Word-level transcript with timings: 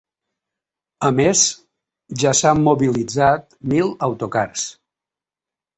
A 1.09 1.11
més, 1.19 1.43
ja 2.23 2.33
s’han 2.41 2.65
mobilitzat 2.71 3.47
mil 3.77 3.95
autocars. 4.11 4.67